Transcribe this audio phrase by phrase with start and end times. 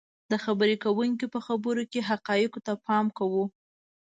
[0.31, 3.45] د خبرې کوونکي په خبرو کې حقایقو ته پام کوو